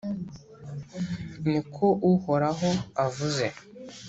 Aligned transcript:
ni 1.49 1.61
ko 1.73 1.87
Uhoraho 2.11 2.69
avuze. 3.05 3.45